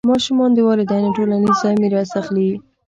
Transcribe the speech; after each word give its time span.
ماشومان 0.09 0.49
د 0.53 0.59
والدینو 0.67 1.15
ټولنیز 1.17 1.55
ځای 1.63 1.75
میراث 1.81 2.11
اخلي. 2.21 2.49